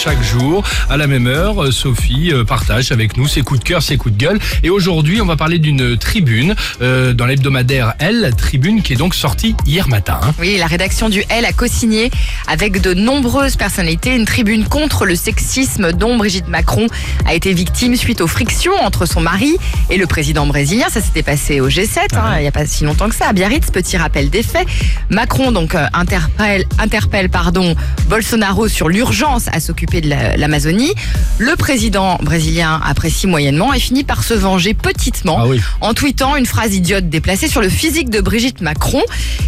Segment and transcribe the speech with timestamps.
[0.00, 3.64] Chaque jour, à la même heure, euh, Sophie euh, partage avec nous ses coups de
[3.64, 4.38] cœur, ses coups de gueule.
[4.62, 9.16] Et aujourd'hui, on va parler d'une tribune euh, dans l'hebdomadaire Elle, tribune qui est donc
[9.16, 10.20] sortie hier matin.
[10.22, 10.32] hein.
[10.38, 12.12] Oui, la rédaction du L a co-signé
[12.46, 16.86] avec de nombreuses personnalités une tribune contre le sexisme dont Brigitte Macron
[17.26, 19.56] a été victime suite aux frictions entre son mari
[19.90, 20.86] et le président brésilien.
[20.90, 23.32] Ça s'était passé au G7, hein, il n'y a pas si longtemps que ça, à
[23.32, 23.72] Biarritz.
[23.72, 24.66] Petit rappel des faits.
[25.10, 27.74] Macron donc interpelle, interpelle pardon,
[28.08, 30.92] Bolsonaro sur l'urgence à s'occuper de la- l'Amazonie.
[31.38, 35.60] Le président brésilien apprécie moyennement et finit par se venger petitement Ah oui.
[35.80, 39.02] en tweetant une phrase idiote déplacée sur le physique de Brigitte Macron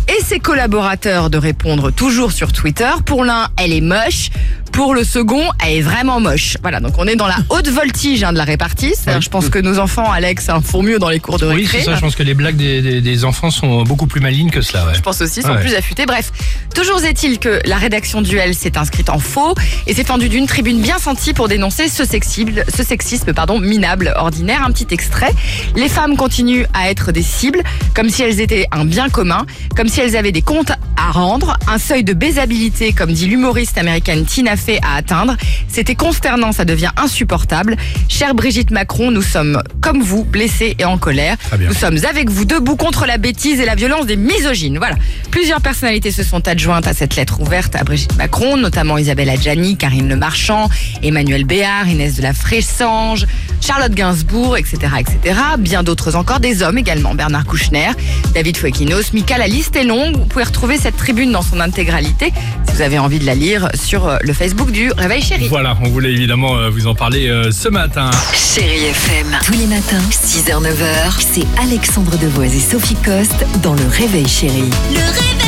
[0.09, 2.91] et ses collaborateurs de répondre toujours sur Twitter.
[3.05, 4.31] Pour l'un, elle est moche.
[4.73, 6.56] Pour le second, elle est vraiment moche.
[6.62, 8.95] Voilà, donc on est dans la haute voltige hein, de la répartie.
[9.06, 9.12] Oui.
[9.20, 11.78] Je pense que nos enfants, Alex, hein, font mieux dans les cours de Oui, récré.
[11.80, 11.97] c'est ça.
[11.97, 14.86] Je pense que les blagues des, des- des enfants sont beaucoup plus malignes que cela.
[14.86, 14.95] Ouais.
[14.95, 15.61] Je pense aussi, sont Ouais.
[15.61, 16.06] plus affûtés.
[16.06, 16.33] Bref,
[16.75, 19.55] toujours est-il que la rédaction du L s'est inscrite en faux
[19.86, 24.14] et s'est fendue d'une tribune bien sentie pour dénoncer ce sexisme, ce sexisme pardon, minable,
[24.17, 24.64] ordinaire.
[24.64, 25.34] Un petit extrait.
[25.77, 27.62] Les femmes continuent à être des cibles,
[27.95, 29.45] comme si elles étaient un bien commun,
[29.77, 33.77] comme si elles avaient des comptes à rendre, un seuil de baisabilité, comme dit l'humoriste
[33.78, 35.36] américaine Tina À atteindre.
[35.69, 37.77] C'était consternant, ça devient insupportable.
[38.08, 41.36] Chère Brigitte Macron, nous sommes comme vous, blessés et en colère.
[41.58, 44.78] Nous sommes avec vous debout contre la bêtise et la violence des misogynes.
[44.78, 44.97] Voilà.
[45.30, 49.77] Plusieurs personnalités se sont adjointes à cette lettre ouverte à Brigitte Macron, notamment Isabelle Adjani,
[49.77, 50.69] Karine Le Marchand,
[51.02, 53.27] Emmanuel Béard, Inès de la Fressange,
[53.61, 55.39] Charlotte Gainsbourg, etc., etc.
[55.58, 57.91] Bien d'autres encore, des hommes également, Bernard Kouchner,
[58.34, 60.17] David Fouequinos, Mika, la liste est longue.
[60.17, 62.33] Vous pouvez retrouver cette tribune dans son intégralité
[62.67, 65.48] si vous avez envie de la lire sur euh, le Facebook du Réveil Chéri.
[65.48, 68.11] Voilà, on voulait évidemment euh, vous en parler euh, ce matin.
[68.34, 69.39] Chérie FM.
[69.44, 74.70] Tous les matins, 6h-9h, c'est Alexandre Devoise et Sophie Coste dans Le Réveil Chérie.
[74.91, 75.39] Le réveil,